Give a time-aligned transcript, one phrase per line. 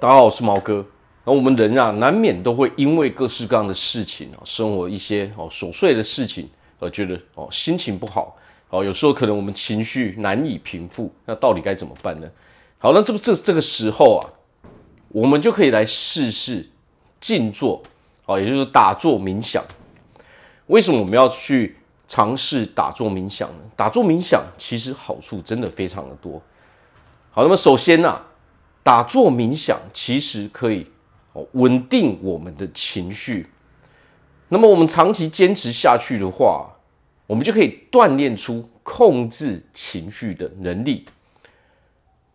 [0.00, 0.86] 大家好，我是毛哥。
[1.24, 8.36] 那我们人啊，难免都会因为各式各样的事情啊，生活一些哦琐碎的事情，而觉得哦心情不好。
[8.70, 12.30] 哦，有时候可能我们情绪难以平复，那到底该怎么办呢？
[12.78, 14.22] 好，那这不这这个时候啊，
[15.08, 16.70] 我们就可以来试试
[17.18, 17.82] 静坐，
[18.26, 19.64] 哦，也就是打坐冥想。
[20.68, 21.76] 为什么我们要去
[22.06, 23.58] 尝试打坐冥想呢？
[23.74, 26.40] 打坐冥想其实好处真的非常的多。
[27.32, 28.24] 好，那么首先呢、啊，
[28.88, 30.86] 打坐冥想其实可以。
[31.52, 33.46] 稳定我们的情绪，
[34.48, 36.68] 那么我们长期坚持下去的话，
[37.26, 41.04] 我们就可以锻炼出控制情绪的能力。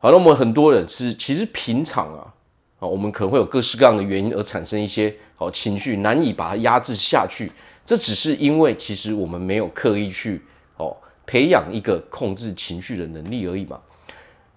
[0.00, 2.34] 好，那我们很多人是其实平常啊，
[2.80, 7.52] 啊，我们可能会有各式各样的原因而产生一些好情绪，难以把它压制下去。
[7.86, 10.42] 这只是因为其实我们没有刻意去
[10.78, 13.78] 哦培养一个控制情绪的能力而已嘛。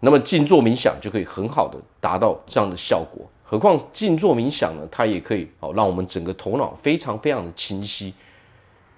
[0.02, 3.26] 那么静坐冥想就可以很好的达到这样的效果。
[3.44, 8.14] 何况静坐冥想呢，它也可以哦，让我们整个头脑非常非常的清晰。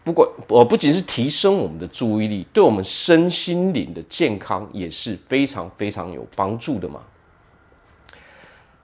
[0.04, 7.02] 不管呃，不仅是提升我们的注意力，对我们身心灵的健康也是非常非常有帮助的嘛。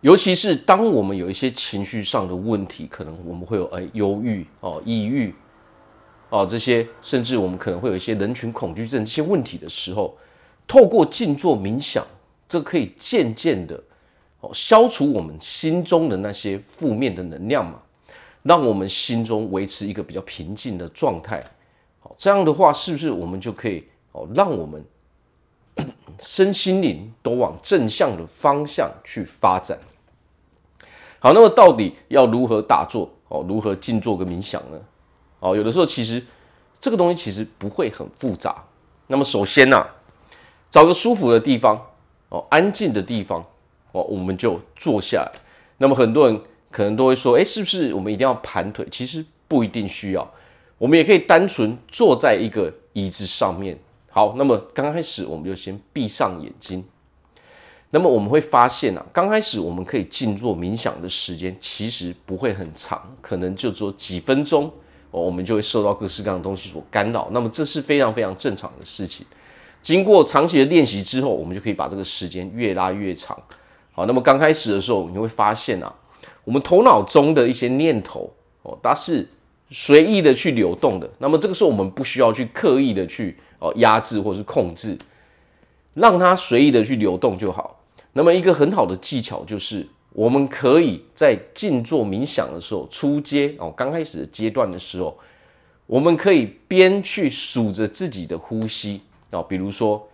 [0.02, 5.36] 尤其是当我们有一些情绪上的问题，可能我们会有哎忧郁哦、抑郁
[6.30, 10.18] 哦这些，甚至我们可能会有一些人群恐惧症这些问题的时候，
[10.70, 12.06] 透过静坐冥想，
[12.48, 13.84] 这可以渐渐的。
[14.42, 17.82] 哦，消除我们心中的那些负面的能量嘛，
[18.44, 21.44] 让我们心中维持一个比较平静的状态。
[22.00, 24.86] 好，这样的话，是不是我们就可以哦，让我们
[26.22, 29.78] 身心灵都往正向的方向去发展？
[31.20, 33.12] 好，那么到底要如何打坐？
[33.28, 34.80] 哦，如何静坐跟冥想呢？
[35.40, 36.24] 哦，有的时候其实
[36.80, 38.64] 这个东西其实不会很复杂。
[39.08, 39.86] 那么首先呢，
[40.72, 41.80] 找个舒服的地方，
[42.30, 43.46] 哦，安静的地方。
[43.92, 45.32] 哦，我们就坐下来。
[45.80, 48.88] 那么很多人可能都会说，诶，是不是我们一定要盘腿？
[48.92, 50.32] 其实不一定需要，
[50.78, 53.76] 我们也可以单纯坐在一个椅子上面。
[54.12, 56.86] 好，那么刚开始我们就先闭上眼睛。
[57.90, 64.66] 那么我们会发现啊，刚开始我们可以静坐冥想的时间其实不会很长，可能就做几分钟，
[65.10, 67.28] 哦，我们就会受到各式各样的东西所干扰。
[67.32, 69.26] 那么这是非常非常正常的事情。
[69.82, 73.38] 经过长期的练习之后，我们就可以把这个时间越拉越长。
[73.92, 75.94] 好，那么刚开始的时候，你会发现啊，
[76.44, 78.32] 我们头脑中的一些念头
[78.64, 79.28] 哦，它是
[79.72, 81.10] 随意的去流动的。
[81.20, 84.98] 那么这个时候，我们不需要去刻意的去哦压制或是控制，
[85.94, 87.82] 让它随意的去流动就好。
[88.14, 95.18] 那么一个很好的技巧就是，我们可以在静坐冥想的时候，初阶哦，刚开始的阶段的时候，
[95.86, 99.02] 我们可以边去数着自己的呼吸
[99.32, 100.08] 啊，比如说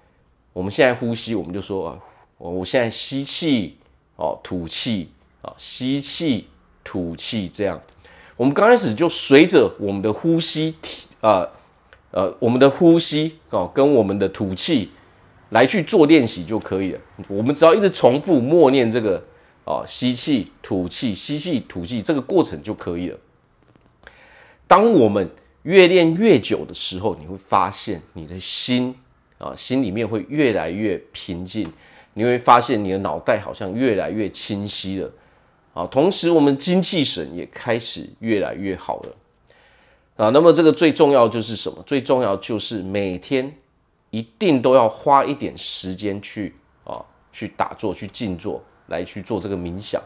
[0.53, 1.99] 我们现在呼吸，我们就说啊。
[2.37, 3.77] 我现在吸气，
[4.17, 5.09] 哦，吐气，
[5.41, 6.47] 啊，吸气，
[6.83, 7.81] 吐气，这样。
[8.35, 10.75] 我们刚开始就随着我们的呼吸，
[11.21, 11.49] 呃，
[12.11, 14.91] 呃，我们的呼吸哦，跟我们的吐气
[15.49, 16.99] 来去做练习就可以了。
[17.29, 19.23] 我们只要一直重复默念这个，
[19.63, 23.17] 哦，吸气，吐气，吸气，吐气，这个过程就可以了。
[24.67, 25.31] 当我们
[25.63, 28.93] 越练越久的时候，你会发现你的心
[29.37, 31.71] 啊，心里面会越来越平静。
[32.17, 35.11] 你会发现你的脑袋好像越来越清晰了，
[35.73, 39.15] 啊，同时我们精气神也开始越来越好了，
[40.15, 41.83] 啊，那么这个最重要就是什么？
[41.85, 43.53] 最重要就是每天
[44.11, 47.03] 一定都要花一点时间去啊，
[47.33, 50.01] 去打坐、去静坐，来去做这个冥想。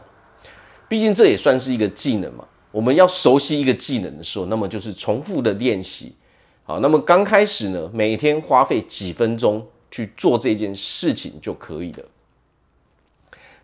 [0.88, 2.44] 毕竟这也算是一个技能嘛。
[2.72, 6.16] 我们要熟悉一个技能的时候，那么就是重复的练习。
[6.70, 9.66] 好，那么刚开始呢，每天花费几分钟。
[9.92, 12.06] 去做这件事情就可以了。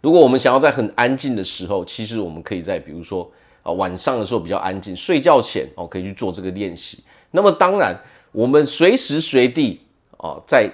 [0.01, 7.03] 如果我们想要在很安静的时候，其实我们可以在比如说啊晚上的时候比较安静，睡觉前哦可以去做这个练习。
[7.29, 7.95] 那么当然，
[8.31, 9.81] 我们随时随地
[10.17, 10.67] 啊在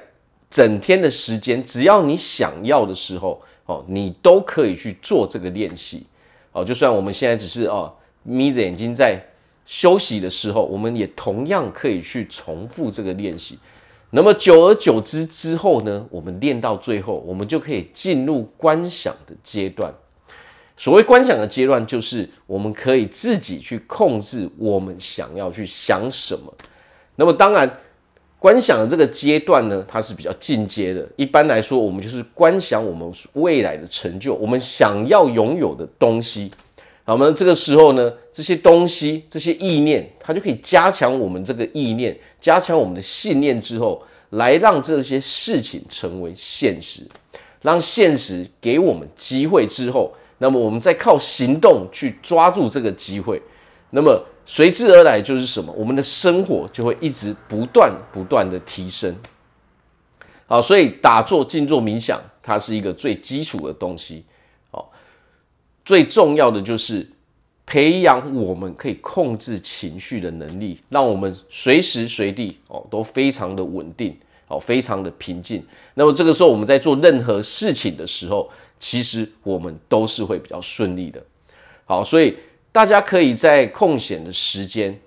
[0.50, 6.06] 整天的时间，只要你想要的时候哦，你都可以去做这个练习
[6.54, 6.64] 哦。
[6.64, 9.22] 就算我们现在只是哦眯着眼睛在
[9.66, 13.58] 休息的时候，我们也同样可以去重复这个练习。
[14.12, 19.94] 那么久而久之之后呢，我们练到最后，我们就可以进入观想的阶段。
[20.76, 26.54] 所谓观想的阶段，就是我们可以自己去控制我们想要去想什么。
[27.16, 27.80] 那么当然，
[28.40, 31.08] 观想的这个阶段呢，它是比较进阶的。
[31.16, 36.52] 一般来说，我们就是观想我们未来的成就，我们想要拥有的东西。
[37.04, 47.02] 好，那么这个时候呢，这些东西、这些意念，它就可以加强我们这个意念，加强我们的信念之后，来让这些事情成为现实，
[47.62, 53.42] 让现实给我们机会之后，那么我们再靠行动去抓住这个机会，
[53.90, 55.74] 那么随之而来就是什么？
[55.74, 59.16] 我们的生活就会一直不断不断的提升。
[60.46, 64.24] 好，所以打坐、静坐、冥想，它是一个最基础的东西。
[65.84, 67.08] 最重要的就是
[67.66, 74.18] 培养我们可以控制情绪的能力，让我们随时随地哦都非常的稳定，
[74.48, 75.64] 哦，非常的平静。
[75.94, 78.50] 那么这个时候我们在做任何事情的时候，
[78.80, 81.24] 其实我们都是会比较顺利的。
[81.86, 82.36] 好，所以
[82.72, 85.00] 大家可以在空闲的时间，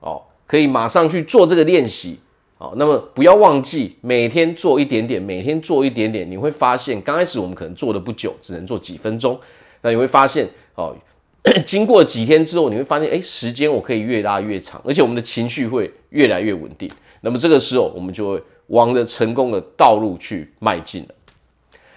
[0.00, 2.18] 哦，可以马上去做这个练习。
[2.58, 9.38] 好，那么不要忘记每天做一点点，每天做一点点，你会发现刚开始我们可能做的不久，只能做几分钟，
[9.82, 10.96] 那你会发现，哦，
[11.64, 16.90] 经过几天之后，你会发现，哎，时间我可以越拉越长，而且我们的情绪会越来越稳定。
[17.20, 21.08] 那么这个时候，我们就会往着成功的道路去迈进了。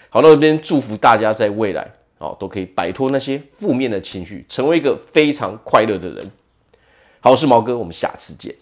[0.09, 1.87] 好，那这边祝福大家在未来，
[2.17, 6.25] 哦，都可以摆脱那些负面的情绪，成为一个非常快乐的人。
[7.19, 8.55] 好，我是毛哥，我们下次见。